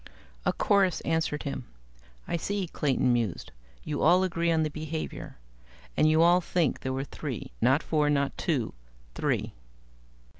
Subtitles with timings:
[0.47, 1.65] A chorus answered him.
[2.27, 3.51] "I see," Clayton mused.
[3.83, 5.37] "You all agree on the behavior.
[5.95, 8.73] And you all think there were three not four not two.
[9.13, 9.53] Three?"